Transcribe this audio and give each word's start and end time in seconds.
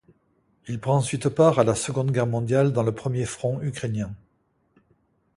Il 0.67 0.79
prend 0.79 0.95
ensuite 0.95 1.29
part 1.29 1.59
à 1.59 1.63
la 1.63 1.75
Seconde 1.75 2.09
Guerre 2.11 2.25
mondiale 2.25 2.73
dans 2.73 2.81
le 2.81 2.91
premier 2.91 3.25
front 3.25 3.61
ukrainien. 3.61 4.15